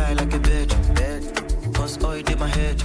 fly 0.01 0.13
like 0.15 0.33
a 0.35 0.39
bitch. 0.39 1.75
Cause 1.75 2.03
oil 2.05 2.23
did 2.23 2.39
my 2.39 2.49
head. 2.49 2.77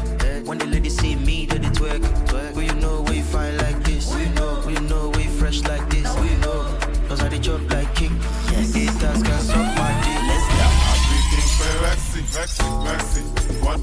When 0.48 0.58
the 0.58 0.66
ladies 0.66 0.98
see 0.98 1.16
me, 1.16 1.46
then 1.46 1.62
they 1.62 1.70
twerk. 1.70 2.56
We 2.56 2.66
you 2.66 2.76
know 2.76 3.02
we 3.10 3.22
find 3.22 3.58
like 3.58 3.84
this? 3.84 4.12
Will 4.12 4.22
you 4.22 4.30
know? 4.40 4.64
Will 4.66 4.72
you 4.72 4.88
know 4.92 5.10
we 5.16 5.24
fresh 5.40 5.62
like 5.64 5.86
this? 5.90 6.08
Will 6.16 6.26
you 6.26 6.38
know? 6.38 6.62
Cause 7.08 7.22
I 7.22 7.30
did 7.30 7.44
job 7.44 7.62
like 7.72 7.94
king. 7.96 8.16
Yes. 8.52 8.74
Haters 8.74 9.22
can 9.28 9.40
suck 9.50 9.68
my 9.80 9.92
dick. 10.04 10.22
Let's 10.30 10.46
go. 10.56 10.66
Everything 10.92 11.48
fancy, 11.84 12.22
fancy, 12.34 12.64
fancy. 12.86 13.22
What 13.66 13.80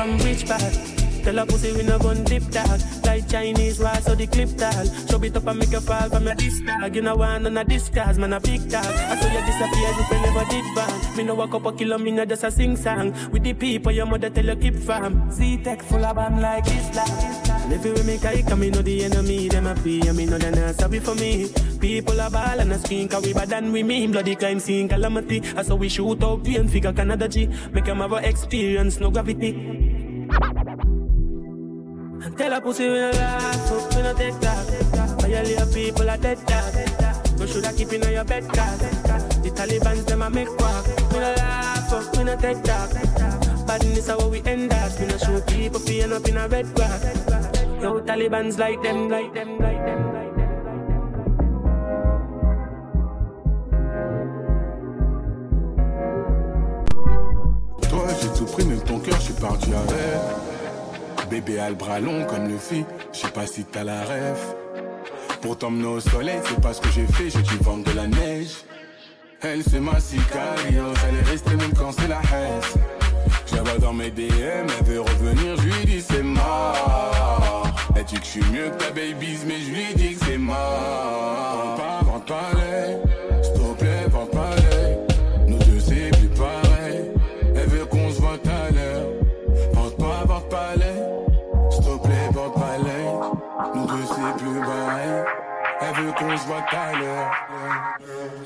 from 0.00 0.16
rich 0.18 0.46
part. 0.46 1.00
Tell 1.22 1.36
her 1.36 1.44
pussy 1.44 1.72
we 1.72 1.82
no 1.82 1.98
gun 1.98 2.24
dip 2.24 2.42
tag 2.50 2.80
Like 3.04 3.28
Chinese 3.28 3.78
rice 3.78 4.06
so 4.06 4.14
the 4.14 4.26
clip 4.26 4.48
tag 4.56 4.88
Show 5.06 5.22
it 5.22 5.36
up 5.36 5.46
and 5.46 5.58
make 5.58 5.70
you 5.70 5.80
fall 5.80 6.08
from 6.08 6.24
your 6.24 6.34
disc 6.34 6.64
tag 6.64 6.94
You 6.94 7.02
know 7.02 7.14
one 7.14 7.44
on 7.44 7.58
a 7.58 7.62
discard, 7.62 8.16
man 8.16 8.32
a 8.32 8.40
big 8.40 8.70
tag 8.70 8.86
I 8.86 9.20
saw 9.20 9.28
you 9.28 9.44
disappear 9.44 9.90
if 10.00 10.10
you 10.10 10.20
never 10.22 10.44
did 10.50 10.74
bang. 10.74 11.16
Me 11.16 11.22
no 11.24 11.34
walk 11.34 11.52
up 11.52 11.66
a 11.66 11.72
kilo, 11.72 11.98
me 11.98 12.12
know 12.12 12.24
just 12.24 12.44
a 12.44 12.50
sing 12.50 12.74
song. 12.74 13.12
With 13.30 13.42
the 13.42 13.52
people 13.52 13.92
your 13.92 14.06
mother 14.06 14.30
tell 14.30 14.46
you 14.46 14.56
keep 14.56 14.76
fam. 14.76 15.30
Z-Tech 15.30 15.82
full 15.82 16.04
of 16.04 16.16
bam 16.16 16.40
like 16.40 16.66
Islam 16.66 17.50
if 17.70 17.84
you 17.84 17.92
with 17.92 18.04
me 18.04 18.16
kike, 18.16 18.58
me 18.58 18.68
know 18.68 18.82
the 18.82 19.04
enemy 19.04 19.46
Them 19.46 19.66
a 19.66 19.74
pay, 19.76 20.00
and 20.00 20.16
me 20.16 20.26
know 20.26 20.38
they 20.38 20.50
not 20.50 20.74
sorry 20.74 20.98
for 20.98 21.14
me. 21.14 21.48
People 21.78 22.20
are 22.20 22.28
ball 22.28 22.58
and 22.58 22.72
a 22.72 22.78
screen 22.78 23.06
Cause 23.06 23.24
we 23.24 23.32
bad 23.32 23.48
than 23.48 23.70
we 23.70 23.84
mean. 23.84 24.10
Bloody 24.10 24.34
crime 24.34 24.58
scene 24.58 24.88
calamity. 24.88 25.40
I 25.56 25.62
saw 25.62 25.76
we 25.76 25.88
shoot 25.88 26.20
out 26.24 26.42
pain 26.42 26.66
Figure 26.66 26.92
Canada 26.92 27.28
G. 27.28 27.46
Make 27.70 27.84
them 27.84 27.98
have 27.98 28.12
a 28.12 28.28
experience, 28.28 28.98
no 28.98 29.10
gravity 29.12 29.79
and 32.22 32.36
tell 32.36 32.52
a 32.52 32.60
pussy 32.60 32.88
we 32.88 32.98
no 32.98 33.10
up, 33.10 33.94
we 33.94 34.02
no 34.02 34.14
take 34.14 34.38
that. 34.40 34.66
Violate 35.20 35.74
people 35.74 36.10
are 36.10 36.16
dead 36.16 36.38
dog. 36.46 36.74
No 37.38 37.46
should 37.46 37.64
I 37.64 37.72
keep 37.72 37.92
in 37.92 38.02
your 38.02 38.24
bed 38.24 38.44
cause 38.48 38.78
The 39.42 39.50
Taliban's 39.54 40.04
them 40.04 40.22
a 40.22 40.30
make 40.30 40.48
walk. 40.58 40.86
We 41.12 41.18
no 41.18 41.34
laugh 41.36 41.92
up, 41.92 42.16
we 42.16 42.24
no 42.24 42.36
take 42.36 42.62
that. 42.64 43.66
Badness 43.66 43.98
is 43.98 44.08
how 44.08 44.28
we 44.28 44.42
end 44.44 44.72
up. 44.72 45.00
We 45.00 45.06
no 45.06 45.16
show 45.16 45.40
people 45.42 45.80
feeling 45.80 46.12
up 46.12 46.28
in 46.28 46.36
a 46.36 46.48
red 46.48 46.74
grass. 46.74 47.04
Yo, 47.80 48.00
Taliban's 48.00 48.58
like 48.58 48.82
them, 48.82 49.08
like 49.08 49.32
them, 49.32 49.58
like 49.58 49.84
them. 49.86 50.12
Like 50.12 50.24
them. 50.24 50.29
Ton 58.86 58.98
cœur, 59.00 59.16
je 59.16 59.24
suis 59.24 59.34
parti 59.34 59.70
avec. 59.72 61.28
Bébé 61.28 61.60
a 61.60 61.68
le 61.68 61.74
bras 61.74 62.00
long 62.00 62.24
comme 62.24 62.48
le 62.48 62.56
fit, 62.56 62.86
je 63.12 63.18
sais 63.18 63.28
pas 63.28 63.46
si 63.46 63.64
t'as 63.64 63.84
la 63.84 64.02
rêve. 64.02 64.40
Pour 65.42 65.58
t'emmener 65.58 65.86
au 65.86 66.00
soleil, 66.00 66.40
c'est 66.48 66.60
pas 66.60 66.72
ce 66.72 66.80
que 66.80 66.88
j'ai 66.90 67.06
fait, 67.06 67.28
j'ai 67.28 67.42
dû 67.42 67.56
vendre 67.62 67.84
de 67.84 67.94
la 67.94 68.06
neige. 68.06 68.64
Elle, 69.42 69.62
c'est 69.62 69.78
ma 69.78 70.00
sicarios, 70.00 70.94
elle 71.08 71.16
est 71.16 71.30
restée 71.30 71.54
même 71.54 71.72
quand 71.74 71.92
c'est 71.92 72.08
la 72.08 72.20
haine. 72.34 72.60
Vois 73.62 73.78
dans 73.78 73.92
mes 73.92 74.10
DM, 74.10 74.22
elle 74.78 74.84
veut 74.86 75.00
revenir, 75.02 75.56
je 75.56 75.62
lui 75.62 75.84
dis 75.84 76.00
c'est 76.00 76.22
mort. 76.22 77.66
Elle 77.94 78.04
dit 78.04 78.14
que 78.14 78.24
je 78.24 78.30
suis 78.30 78.44
mieux 78.52 78.70
que 78.70 78.84
ta 78.84 78.90
babies, 78.90 79.40
mais 79.46 79.60
je 79.60 79.70
lui 79.70 79.94
dis 79.96 80.14
que 80.14 80.24
c'est 80.24 80.38
mort. 80.38 81.76
Vente 82.04 82.26
pas, 82.26 82.34
pas 82.52 83.09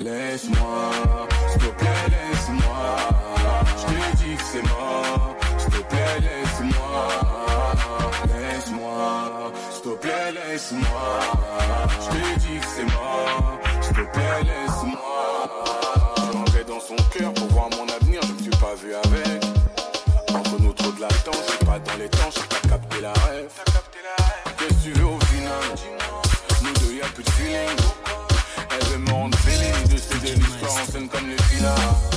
Laisse-moi, 0.01 0.91
s'il 1.51 1.61
te 1.61 1.67
plaît, 1.67 2.07
laisse-moi. 2.09 2.97
Je 3.77 3.85
te 3.85 4.17
dis 4.17 4.37
que 4.37 4.43
c'est 4.43 4.63
mort, 4.63 5.37
s'il 5.59 5.71
te 5.71 5.83
plaît, 5.83 6.21
laisse-moi. 6.21 7.09
Laisse-moi, 8.27 9.53
s'il 9.71 9.83
te 9.83 9.97
plaît, 9.97 10.33
laisse-moi. 10.33 11.21
Je 12.01 12.09
te 12.09 12.41
dis 12.41 12.59
que 12.59 12.67
c'est 12.75 12.85
mort, 12.85 13.59
s'il 13.83 13.95
te 13.97 14.13
plaît, 14.13 14.43
laisse-moi. 14.45 15.23
J'entrais 16.33 16.65
dans 16.65 16.81
son 16.81 16.97
cœur 17.13 17.35
pour 17.35 17.49
voir 17.49 17.69
mon 17.71 17.87
avenir, 17.95 18.21
je 18.23 18.33
me 18.33 18.39
suis 18.39 18.51
pas 18.51 18.75
vu 18.83 18.95
avec. 18.95 19.45
Entre 20.35 20.59
nous 20.61 20.73
trop 20.73 20.91
de 20.91 21.01
latence, 21.03 21.43
c'est 21.49 21.67
pas 21.67 21.79
dans 21.79 21.97
les 21.99 22.09
temps, 22.09 22.31
j'ai 22.35 22.47
pas 22.49 22.69
capté 22.69 23.01
la 23.03 23.13
rêve. 23.13 23.64
L'histoire 30.95 31.09
en 31.09 31.09
scène 31.09 31.09
comme 31.09 31.29
les 31.29 31.43
filles 31.45 32.14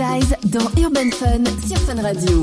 Dans 0.00 0.70
Urban 0.80 1.10
Fun 1.10 1.44
sur 1.66 1.76
Fun 1.76 2.00
Radio. 2.00 2.42